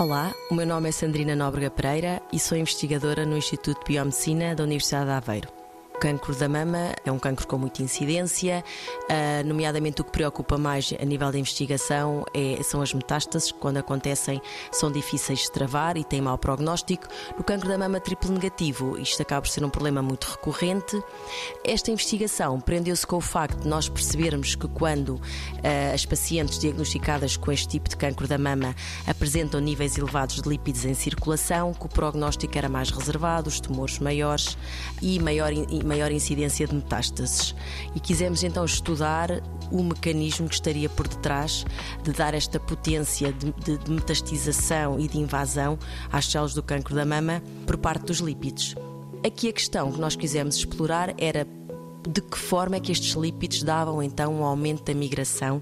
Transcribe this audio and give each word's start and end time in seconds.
Olá, 0.00 0.34
o 0.50 0.54
meu 0.54 0.66
nome 0.66 0.88
é 0.88 0.92
Sandrina 0.92 1.36
Nóbrega 1.36 1.70
Pereira 1.70 2.22
e 2.32 2.38
sou 2.40 2.56
investigadora 2.56 3.26
no 3.26 3.36
Instituto 3.36 3.80
de 3.80 3.92
Biomedicina 3.92 4.54
da 4.54 4.64
Universidade 4.64 5.04
de 5.04 5.12
Aveiro 5.12 5.59
cancro 6.00 6.34
da 6.34 6.48
mama 6.48 6.94
é 7.04 7.12
um 7.12 7.18
cancro 7.18 7.46
com 7.46 7.58
muita 7.58 7.82
incidência, 7.82 8.64
uh, 9.02 9.46
nomeadamente 9.46 10.00
o 10.00 10.04
que 10.04 10.10
preocupa 10.10 10.56
mais 10.56 10.94
a 10.98 11.04
nível 11.04 11.30
da 11.30 11.38
investigação 11.38 12.24
é, 12.32 12.62
são 12.62 12.80
as 12.80 12.94
metástases, 12.94 13.52
que 13.52 13.58
quando 13.58 13.76
acontecem 13.76 14.40
são 14.72 14.90
difíceis 14.90 15.40
de 15.40 15.52
travar 15.52 15.98
e 15.98 16.04
têm 16.04 16.22
mau 16.22 16.38
prognóstico. 16.38 17.06
No 17.36 17.44
cancro 17.44 17.68
da 17.68 17.76
mama 17.76 18.00
triplo 18.00 18.32
negativo, 18.32 18.98
isto 18.98 19.20
acaba 19.20 19.42
por 19.42 19.48
ser 19.48 19.62
um 19.62 19.68
problema 19.68 20.00
muito 20.00 20.24
recorrente. 20.24 20.98
Esta 21.62 21.90
investigação 21.90 22.58
prendeu-se 22.58 23.06
com 23.06 23.16
o 23.16 23.20
facto 23.20 23.60
de 23.60 23.68
nós 23.68 23.86
percebermos 23.86 24.54
que 24.54 24.68
quando 24.68 25.10
uh, 25.16 25.20
as 25.94 26.06
pacientes 26.06 26.58
diagnosticadas 26.58 27.36
com 27.36 27.52
este 27.52 27.68
tipo 27.68 27.90
de 27.90 27.96
cancro 27.98 28.26
da 28.26 28.38
mama 28.38 28.74
apresentam 29.06 29.60
níveis 29.60 29.98
elevados 29.98 30.40
de 30.40 30.48
lípidos 30.48 30.86
em 30.86 30.94
circulação, 30.94 31.74
que 31.74 31.84
o 31.84 31.88
prognóstico 31.90 32.56
era 32.56 32.70
mais 32.70 32.88
reservado, 32.88 33.50
os 33.50 33.60
tumores 33.60 33.98
maiores 33.98 34.56
e 35.02 35.18
maior 35.18 35.52
maior 35.90 36.12
incidência 36.12 36.68
de 36.68 36.74
metástases. 36.74 37.52
E 37.96 37.98
quisemos 37.98 38.44
então 38.44 38.64
estudar 38.64 39.42
o 39.72 39.82
mecanismo 39.82 40.48
que 40.48 40.54
estaria 40.54 40.88
por 40.88 41.08
detrás 41.08 41.64
de 42.04 42.12
dar 42.12 42.32
esta 42.32 42.60
potência 42.60 43.32
de, 43.32 43.52
de, 43.64 43.76
de 43.76 43.90
metastização 43.90 45.00
e 45.00 45.08
de 45.08 45.18
invasão 45.18 45.76
às 46.12 46.26
células 46.26 46.54
do 46.54 46.62
cancro 46.62 46.94
da 46.94 47.04
mama 47.04 47.42
por 47.66 47.76
parte 47.76 48.04
dos 48.04 48.18
lípidos. 48.18 48.76
Aqui 49.26 49.48
a 49.48 49.52
questão 49.52 49.90
que 49.90 50.00
nós 50.00 50.14
quisemos 50.14 50.56
explorar 50.56 51.12
era 51.18 51.44
de 52.08 52.20
que 52.20 52.38
forma 52.38 52.76
é 52.76 52.80
que 52.80 52.92
estes 52.92 53.14
lípidos 53.14 53.64
davam 53.64 54.00
então 54.00 54.32
um 54.32 54.44
aumento 54.44 54.84
da 54.84 54.94
migração 54.94 55.60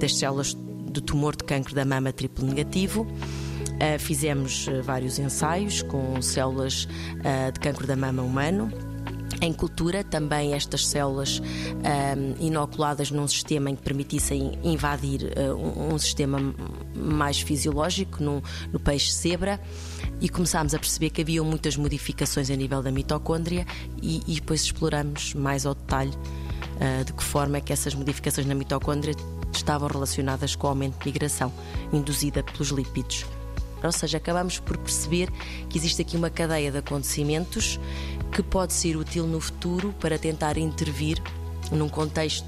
das 0.00 0.16
células 0.16 0.54
do 0.54 1.02
tumor 1.02 1.36
de 1.36 1.44
cancro 1.44 1.74
da 1.74 1.84
mama 1.84 2.12
triplo 2.12 2.46
negativo. 2.46 3.02
Uh, 3.02 3.98
fizemos 3.98 4.66
uh, 4.68 4.82
vários 4.82 5.18
ensaios 5.18 5.82
com 5.82 6.20
células 6.22 6.88
uh, 7.20 7.52
de 7.52 7.60
cancro 7.60 7.86
da 7.86 7.94
mama 7.94 8.22
humano 8.22 8.72
em 9.40 9.52
cultura, 9.52 10.02
também 10.02 10.54
estas 10.54 10.86
células 10.86 11.40
um, 11.40 12.44
inoculadas 12.44 13.10
num 13.10 13.26
sistema 13.28 13.70
em 13.70 13.76
que 13.76 13.82
permitissem 13.82 14.58
invadir 14.62 15.32
um, 15.56 15.94
um, 15.94 15.98
sistema 15.98 16.38
mais 16.94 17.40
fisiológico, 17.40 18.22
no, 18.22 18.42
no 18.72 18.80
peixe 18.80 19.12
zebra, 19.12 19.60
e 20.20 20.28
começámos 20.28 20.74
a 20.74 20.78
perceber 20.78 21.10
que 21.10 21.22
havia 21.22 21.42
muitas 21.42 21.76
modificações 21.76 22.50
a 22.50 22.56
nível 22.56 22.82
da 22.82 22.90
mitocôndria, 22.90 23.66
e, 24.02 24.22
e 24.26 24.34
depois 24.34 24.62
exploramos 24.62 25.34
mais 25.34 25.66
ao 25.66 25.74
detalhe 25.74 26.10
uh, 26.10 27.04
de 27.04 27.12
que 27.12 27.22
forma 27.22 27.58
é 27.58 27.60
que 27.60 27.72
essas 27.72 27.94
modificações 27.94 28.46
na 28.46 28.54
mitocôndria 28.54 29.14
estavam 29.52 29.88
relacionadas 29.88 30.54
com 30.54 30.66
o 30.66 30.70
aumento 30.70 30.98
de 30.98 31.06
migração 31.06 31.52
induzida 31.92 32.42
pelos 32.42 32.68
lípidos. 32.68 33.24
Ou 33.82 33.92
seja, 33.92 34.18
acabamos 34.18 34.58
por 34.58 34.76
perceber 34.78 35.30
que 35.68 35.78
existe 35.78 36.02
aqui 36.02 36.16
uma 36.16 36.30
cadeia 36.30 36.70
de 36.70 36.78
acontecimentos 36.78 37.78
que 38.32 38.42
pode 38.42 38.72
ser 38.72 38.96
útil 38.96 39.26
no 39.26 39.40
futuro 39.40 39.94
para 40.00 40.18
tentar 40.18 40.56
intervir 40.56 41.22
num 41.70 41.88
contexto 41.88 42.46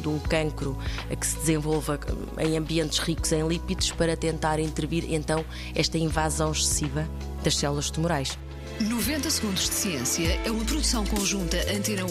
de 0.00 0.08
um 0.08 0.18
cancro 0.18 0.76
que 1.18 1.26
se 1.26 1.36
desenvolva 1.36 1.98
em 2.38 2.56
ambientes 2.56 2.98
ricos 2.98 3.32
em 3.32 3.46
lípidos 3.46 3.90
para 3.92 4.16
tentar 4.16 4.60
intervir 4.60 5.04
então 5.12 5.44
esta 5.74 5.98
invasão 5.98 6.52
excessiva 6.52 7.08
das 7.42 7.56
células 7.56 7.90
tumorais. 7.90 8.38
90 8.80 9.30
Segundos 9.30 9.70
de 9.70 9.74
Ciência 9.74 10.40
é 10.44 10.50
uma 10.50 10.64
produção 10.64 11.06
conjunta 11.06 11.56
Antena 11.74 12.04
1, 12.04 12.08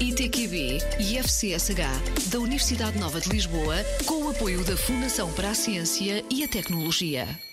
ITQB 0.00 0.78
e 0.98 1.18
FCSH 1.18 2.30
da 2.30 2.40
Universidade 2.40 2.98
Nova 2.98 3.20
de 3.20 3.28
Lisboa 3.28 3.76
com 4.06 4.24
o 4.24 4.30
apoio 4.30 4.64
da 4.64 4.76
Fundação 4.76 5.30
para 5.32 5.50
a 5.50 5.54
Ciência 5.54 6.24
e 6.28 6.42
a 6.42 6.48
Tecnologia. 6.48 7.49